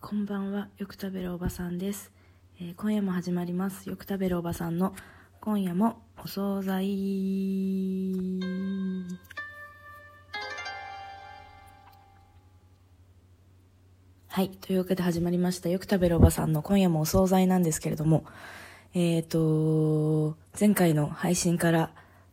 [0.00, 2.12] こんばんは、よく食べるおばさんです。
[2.60, 3.90] えー今夜も始まります。
[3.90, 4.94] よく食べるおばさんの
[5.40, 6.78] 今夜もお惣菜。
[14.28, 14.50] はい。
[14.60, 15.68] というわけで始まりました。
[15.68, 18.24] よく食べるおばさんの今夜もお惣菜なんですけれども、
[18.94, 21.90] えっ、と、前回の配信から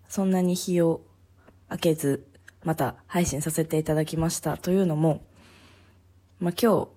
[0.07, 1.01] そんなに日を
[1.71, 2.27] 明けず、
[2.63, 4.55] また配信させていただきました。
[4.57, 5.23] というのも、
[6.39, 6.94] まあ、今日、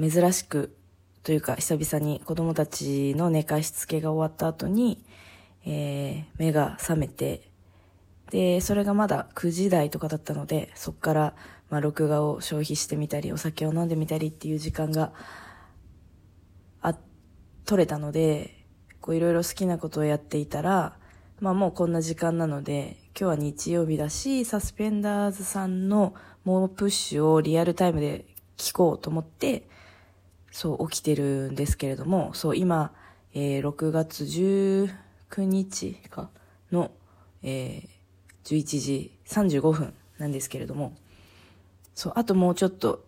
[0.00, 0.76] 珍しく、
[1.22, 5.04] というか、久々に子供たちの寝かしつけが終わった後に、
[5.64, 7.50] えー、目が覚めて、
[8.30, 11.34] で、それがまだ9時台とかだったので、そっから、
[11.68, 15.12] まあ、録画を消費してみたり、お酒を飲んでみたりっていう時間が、
[16.80, 16.96] あ、
[17.64, 18.64] 取れたので、
[19.00, 20.96] こういろいろ好きなことをやっていたら、
[21.40, 26.14] まあもうこんな時間なので、今日は日曜日だし、サスペンダーズさんの
[26.44, 28.24] 猛プッシュをリアルタイムで
[28.56, 29.68] 聞こうと思って、
[30.56, 32.94] そう起きてるんですけれども、そう今、
[33.34, 34.88] えー6月19
[35.44, 36.30] 日か
[36.72, 36.92] の、
[37.42, 37.96] えー
[38.46, 40.96] 11時35分なんですけれども、
[41.94, 43.04] そう、あともうちょっと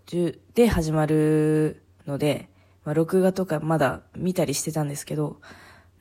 [0.52, 2.50] で始まるので、
[2.84, 5.40] まあ、録画とかまだ見たりしてたんですけど、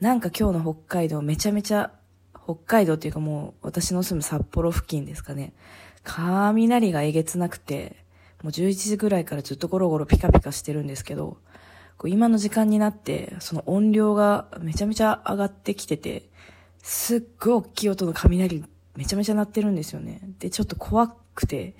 [0.00, 1.92] なんか今日の北海道めちゃめちゃ、
[2.44, 5.54] 北海道っていうかもう私の住む札幌付近ですかね。
[6.02, 8.04] 雷がえげつなくて、
[8.42, 11.38] もう11時ぐらいからずっとゴロゴロピカピカしてるんですけど、
[11.98, 16.28] こう今の時間になって、その音量がめちゃめちゃ上がってきてて、
[16.82, 18.64] すっごい大きい音の雷
[18.98, 20.20] めちゃめちゃ鳴ってるんですよね。
[20.40, 21.74] で、ちょっと怖くて。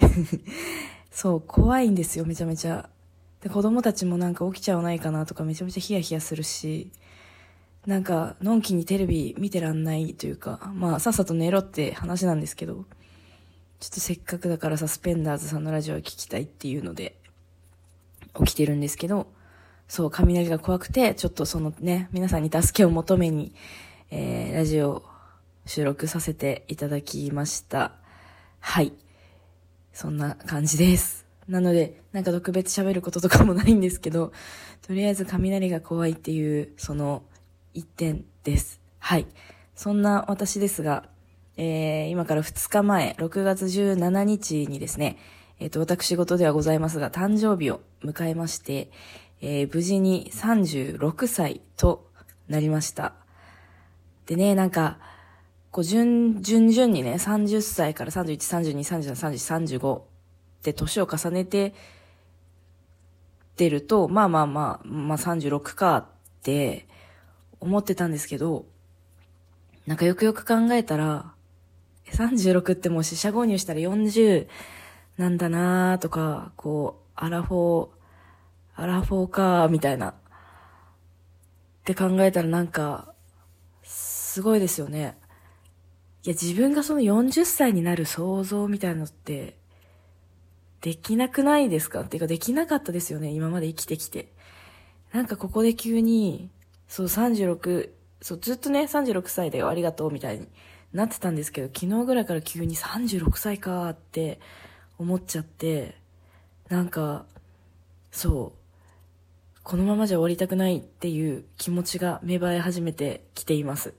[1.10, 2.88] そう、怖いんですよ、めちゃめちゃ。
[3.42, 6.92] で、子供たちもなんか起きちゃわないかなとかめちゃめちゃヒヤヒヤするし、
[7.86, 12.84] なんか、のんきにテレビ見てらんないというか、まあ、さっさと寝ろって話なんですけど、
[13.80, 17.16] ちょっとせっかくだからサスペンダーズさんのラジオを聞きたいっていうので、
[18.36, 19.26] 起きてるんですけど、
[19.88, 23.54] そう、雷が怖くて、ちょっとそのね、皆さんに助けを求めに、
[24.10, 25.02] えー、ラジオ
[25.64, 27.92] 収録させていただきました。
[28.60, 28.92] はい。
[29.94, 31.26] そんな感じです。
[31.48, 34.32] なので、なんか特別喋ることとかもないんですけど、
[34.86, 37.22] とりあえず雷が怖いっていう、その
[37.72, 38.80] 一点です。
[38.98, 39.26] はい。
[39.74, 41.04] そんな私ですが、
[41.56, 45.16] えー、今から2日前、6月17日にですね、
[45.60, 48.90] えっ、と、私事ではございますが、誕生日を迎えまして、
[49.40, 52.10] えー無事に36歳と
[52.48, 53.14] なりました。
[54.26, 54.98] でね、なんか、
[55.70, 60.02] こう、順、順々にね、30歳から31、32、33、34、35っ
[60.62, 61.72] て年を重ねてっ
[63.58, 66.06] てると、まあまあまあ、まあ36かっ
[66.42, 66.86] て
[67.58, 68.66] 思ってたんですけど、
[69.84, 71.32] なんかよくよく考えたら、
[72.12, 74.46] 36ってもう四捨五入したら40
[75.16, 77.88] なんだなーとか、こう、アラフォー、
[78.80, 80.10] アラフォーかーみたいな。
[80.10, 80.14] っ
[81.84, 83.12] て考えたらなんか、
[83.82, 85.18] すごいですよね。
[86.22, 89.56] いや、自分がその40歳になる想像みたいなのって、
[90.80, 92.02] できなくないですか？
[92.02, 94.28] っていうか、できなかったですよね、今まで生きてきて。
[95.12, 96.50] なんかここで急に、
[96.86, 97.90] そう36、
[98.22, 100.46] そう、ずっとね、36歳だよ、ありがとう、みたいに
[100.92, 104.38] なってたんですけど、昨日ぐらいから急に36歳かーって
[104.98, 105.96] 思っちゃって、
[106.68, 107.26] なんか、
[108.12, 108.58] そう、
[109.68, 113.92] このままじゃ終わりたくないっていう気持ちが芽生え始めてきています。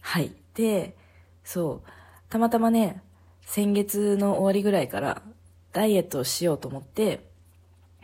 [0.00, 0.34] はい。
[0.54, 0.96] で、
[1.44, 1.88] そう、
[2.28, 3.04] たまたまね、
[3.42, 5.22] 先月の終わりぐらいから
[5.72, 7.24] ダイエットをしようと思って、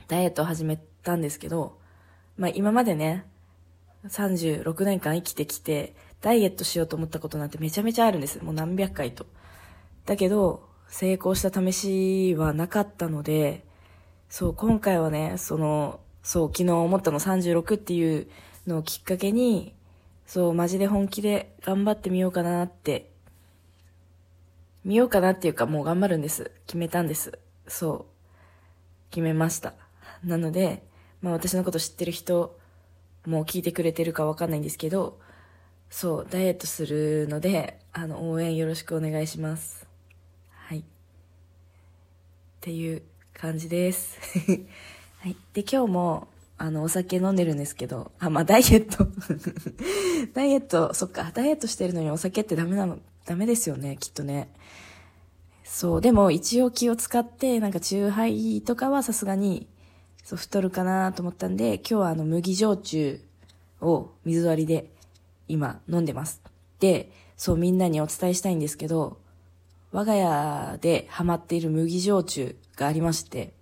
[0.06, 1.76] ダイエットを始めたんですけど、
[2.36, 3.26] まあ今までね、
[4.06, 8.40] 36年間生きてきて、ダイエットしようと思ったことなんてめちゃめちゃあるんです。
[8.44, 9.26] もう何百回と。
[10.06, 13.64] だけど、成功した試しはなかったので、
[14.28, 18.28] そう、今回はね、その、そう、昨日思ったの36っていう
[18.66, 19.74] のをきっかけに、
[20.26, 23.10] そう、マジで本気で頑張ってみようかなって、
[24.84, 26.50] 見ようかなっていうかもう頑張るんです。
[26.66, 27.38] 決めたんです。
[27.68, 28.04] そう。
[29.10, 29.74] 決めました。
[30.24, 30.82] なので、
[31.20, 32.58] まあ私のこと知ってる人
[33.26, 35.20] も聞いてくれてるかわかんないんですけど、
[35.90, 39.86] そう、ダイエットするので、あの、応援よろしくお願いします。
[40.50, 40.78] はい。
[40.78, 40.82] っ
[42.60, 43.02] ていう
[43.34, 44.18] 感じです。
[45.22, 45.36] はい。
[45.52, 46.26] で、今日も、
[46.58, 49.06] あの、お酒飲んでるんですけど、あ、まあ、ダイエット。
[50.34, 54.48] ダイエット、そっか、ダイエットしてるのにお酒ってダメなの、ダメですよね、きっとね。
[55.62, 59.68] そう、でも一応気を使って、なんか、チューハイとかはさすがに、
[60.24, 63.20] そう、太るかなと思ったんで、今日はあの、麦焼酎
[63.80, 64.90] を水割りで
[65.46, 66.42] 今飲んでます。
[66.80, 69.18] で、そう、みんなにお伝えしたいんですけど、
[69.92, 73.52] 我が家でハマっている麦焼酎がありまして、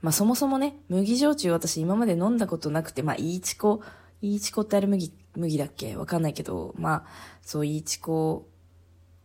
[0.00, 3.82] まあそもそもね、麦焼酎私今まで飲んだことなくて、まあいいちこ、
[4.20, 5.96] いいちこってあれ麦、麦だっけ？
[5.96, 7.06] わかんないけど、まあ、
[7.42, 8.48] そう、いいちこ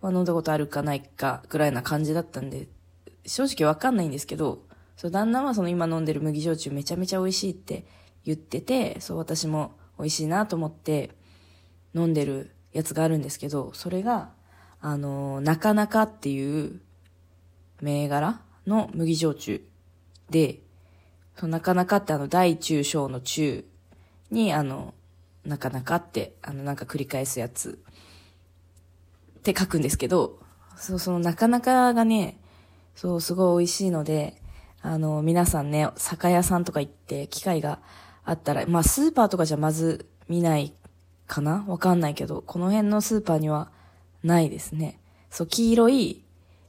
[0.02, 2.68] は飲んだことあるかないかぐらいな感じだったんで、
[3.26, 4.64] 正直わかんないんですけど、
[4.98, 7.86] そう、旦那はその今飲んでる麦焼酎めちゃめちゃ美味しいって
[8.26, 11.12] 言ってて、そう、私も美味しいなと思って
[11.96, 14.32] 飲んでるやつがあるんですけど、それが、
[14.82, 16.82] あの、なかなかっていう
[17.82, 19.62] 銘柄の麦焼酎
[20.30, 20.62] で、
[21.36, 23.66] そなかなかってあの、大中小の中
[24.32, 24.94] に、あの、
[25.46, 27.80] なかなかって、あの、なんか繰り返すやつ
[29.40, 30.40] って書くんですけど、
[30.76, 32.40] そう、そのなかなかがね、
[32.96, 34.42] そう、すごい美味しいので、
[34.82, 37.80] あの、皆さんね、酒屋さんとか行って機会が
[38.24, 40.74] あったら、まあスーパーとかじゃまず見ない
[41.28, 41.66] かな？
[41.68, 43.72] わかんないけど、この辺のスーパーには
[44.24, 45.00] ないですね。
[45.30, 46.24] そう、黄色い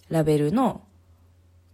[0.08, 0.82] ラベルの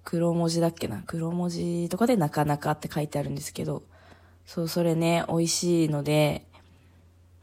[0.04, 1.02] 黒文字だっけな？
[1.06, 3.82] 黒文字とかでなかなかって書いてあるんですけど、
[4.46, 6.46] そう、それね、美味しいので、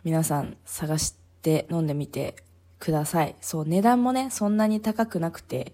[0.04, 2.36] 皆さん探して飲んでみて
[2.80, 3.36] ください。
[3.42, 5.74] そう、値段もね、そんなに高くなくて、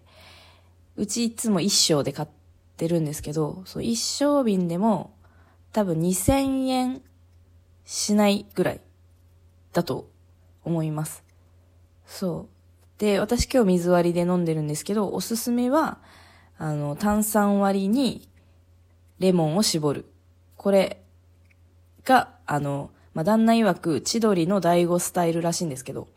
[0.96, 2.28] うちいつも一升で買っ
[2.78, 5.16] てるんですけど、そう、一升瓶でも
[5.72, 7.02] 多分2000円
[7.86, 8.82] しないぐらい
[9.72, 10.10] だと
[10.64, 11.24] 思います。
[12.06, 13.00] そう。
[13.00, 16.00] で、私今日水割りで飲んでるんですけど、おすすめは、
[16.58, 18.28] あの、炭酸割りに
[19.20, 20.06] レモンを絞る。
[20.56, 21.02] これ
[22.04, 26.08] が、あの、まあ、旦那曰く千鳥の第五スタイルらしいんですけど、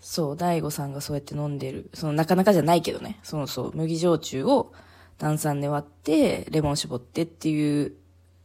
[0.00, 1.90] そう、大悟さんがそうやって飲んでる。
[1.94, 3.18] その、なかなかじゃないけどね。
[3.22, 4.72] そのそう、麦焼酎を
[5.18, 7.92] 炭酸で割って、レモン絞ってっていう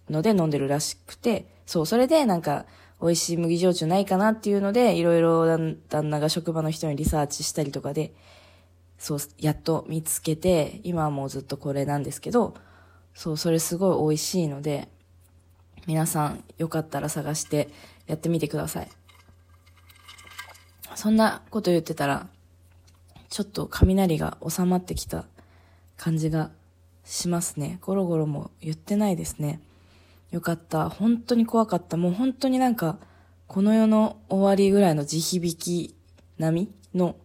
[0.09, 2.65] ので飲んでるらしくて、そう、それでなんか、
[3.01, 8.13] 美味しい麦焼酎ないかなっていうので、いろいろ旦那が職場の人にリサーチしたりとかで、
[9.01, 12.53] そう、やっと見つけて、今はもうずっとこれなんですけど、
[13.15, 14.89] そう、それすごい美味しいので、
[15.87, 17.69] 皆さんよかったら探して
[18.05, 18.89] やってみてください。
[20.93, 22.27] そんなこと言ってたら、
[23.29, 25.25] ちょっと雷が収まってきた
[25.97, 26.51] 感じが
[27.03, 27.79] しますね。
[27.81, 29.61] ゴロゴロも言ってないですね。
[30.29, 30.91] よかった。
[30.91, 31.97] 本当に怖かった。
[31.97, 32.99] もう本当になんか、
[33.47, 35.95] この世の終わりぐらいの地響き
[36.37, 37.15] 並みの、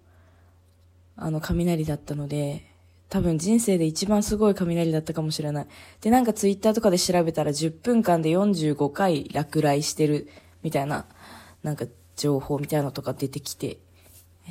[1.16, 2.66] あの、雷だったので、
[3.08, 5.66] 多分人生で一番すごい雷だったかもしれない。
[6.00, 10.28] で、なんかツイッターとかで調べたら10分間で45回落雷してる
[10.62, 11.06] みたいな、
[11.62, 11.86] なんか
[12.16, 13.78] 情報みたいなのとか出てきて、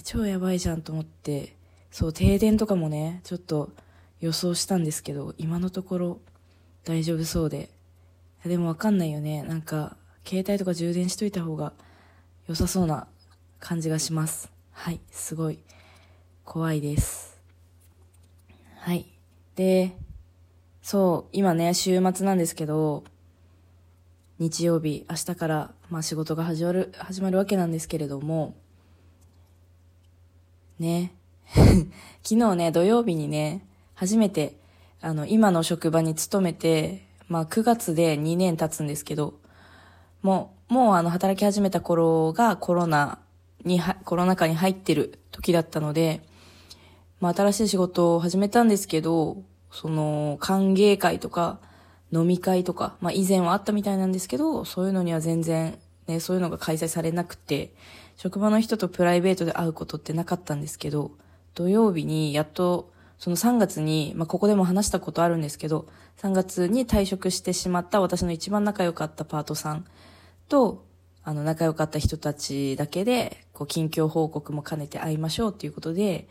[0.04, 1.56] 超やばいじゃんと思って、
[1.92, 3.72] そう、停電とかもね、ちょっと
[4.20, 6.20] 予想したんですけど、今のところ
[6.84, 7.70] 大丈夫そうで。
[8.46, 9.44] でもわかんないよね。
[9.44, 11.74] なんか、携帯とか充電しといた方が
[12.48, 13.08] 良さそうな
[13.60, 14.52] 感じがします。
[14.72, 15.60] はい、すごい
[16.46, 17.42] 怖いです。
[18.78, 19.08] はい。
[19.56, 19.98] で、
[20.84, 23.04] そう、今ね、週末なんですけど、
[24.38, 28.56] 日曜日、明日から、まあ仕事が始まる、始まるわけなんですけれども、
[30.78, 31.14] ね。
[32.24, 33.66] 昨日ね、土曜日にね、
[33.96, 34.56] 初めて、
[35.02, 39.34] あの、今の職場に勤めて、まあ9月で2年経つんですけど、
[40.22, 43.18] もう、もうあの、働き始めた頃がコロナ
[43.64, 46.22] に、コロナ禍に入ってる時だったので、
[47.26, 49.42] まあ新しい仕事を始めたんですけど、
[49.72, 51.58] その、歓迎会とか、
[52.12, 57.74] 飲み会とか、まあ以前はあったみたいなんですけど、そういうのには全然、ね、そういうのが開催されなくて、
[58.16, 61.14] 職場の人とプライベートで会うことってなかったんですけど、
[61.56, 65.88] 土曜日にやっと、その3月に、まあここでも話したことあるんですけど、
[66.22, 69.86] 3月に退職してしまった私の一番仲良かったパートさん
[70.48, 70.86] と、
[71.24, 76.28] あの仲良かった人たちだけで、こう近況報告も兼ねて会いましょうっていうことで、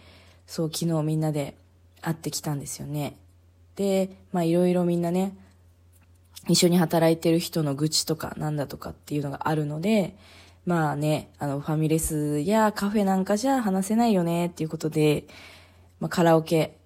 [0.46, 1.56] そう昨日みんなで
[2.00, 3.16] 会ってきたんですよね。
[3.76, 5.36] で、まあいろいろみんなね、
[6.48, 10.16] 一緒に働いてる人の愚痴とかなんだとかっていうのがあるので、
[10.66, 15.26] まあね、あの、ファミレスやカフェなんかじゃ話せないよねっていうことで、
[16.00, 16.78] まあ、カラオケ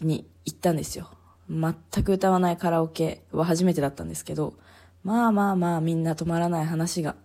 [0.00, 1.10] に行ったんですよ。
[1.50, 1.74] 全
[2.04, 4.54] く歌わないカラオケは初めてだったんですけど、
[5.02, 7.16] まあまあまあみんな止まらない話が。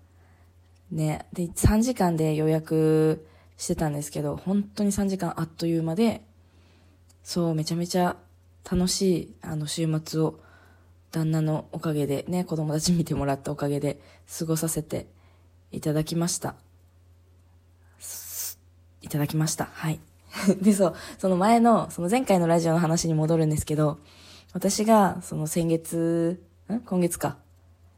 [0.91, 3.25] ね、で、3時間で予約
[3.59, 6.23] してたんですけど、本当に3時間あっという間で、
[7.23, 8.15] そう、めちゃめちゃ
[8.69, 10.39] 楽しい、あの、週末を
[11.11, 13.99] 旦那のおかげでね、子供たち見てもらったおかげで
[14.39, 15.07] 過ごさせて
[15.71, 16.55] いただきました。
[19.01, 19.65] いただきました。
[19.65, 19.99] はい。
[20.61, 23.99] で、そう、その前の、その前回のラジオの話に戻るんですけど、
[24.53, 26.79] 私が、その先月、ん？
[26.79, 27.37] 今月か。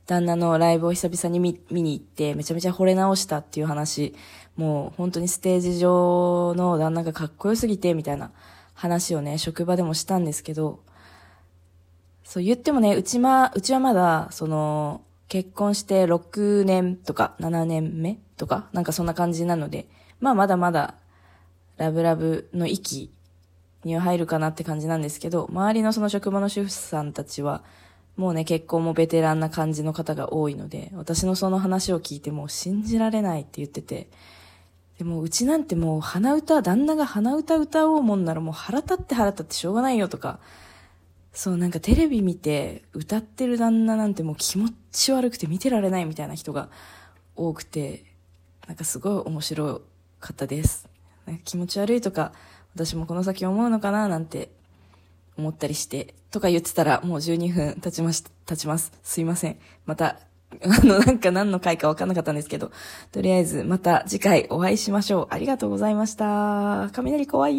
[0.08, 4.15] 旦那のライブを久々に見見に行って、めちゃめちゃ惚れ直したっていう話、
[4.55, 8.31] もう本当にステージ上の旦那がかっこよすぎて、みたいな
[8.74, 10.79] 話をね、職場でもしたんですけど、
[12.24, 19.88] そう言ってもね、うちま、うちはまだ、その、結婚して6年とか7年目とか、なんかそんな感じなので、
[20.20, 20.96] まあまだまだ、
[21.77, 23.12] ラブラブの域
[23.84, 27.63] には入るかなって感じなんですけど、周りのその職場の主婦さんたちは、
[28.18, 34.10] もうね、結婚もベテランな感じの方が多いので、私のその話を聞いてもう信じられないって言ってて、
[34.98, 40.39] でもうちなんてもう鼻歌、旦那が鼻歌歌おうもんならもう腹立って腹立ってしょうがないよとか、
[41.34, 46.70] そうなんかテレビ見て歌ってる旦那なんてもう気持ち悪くて見てられないみたいな人が
[47.36, 48.03] 多くて、
[48.68, 49.82] なんかすごい面白
[50.20, 50.88] かったです。
[51.46, 52.34] 気持ち悪いとか、
[52.75, 54.51] 私もこの先思うのかななんて
[55.38, 58.91] 思ったりして、とか言ってたらもう12分経ちまし、経ちます。
[59.03, 59.57] すいません。
[59.85, 60.19] また、
[60.63, 62.71] あの、なんか何の回か分かんなかったんですけど、
[63.11, 65.27] とりあえずまた次回お会いしましょう。
[65.29, 66.89] ありがとうございました。
[66.93, 67.50] 雷怖い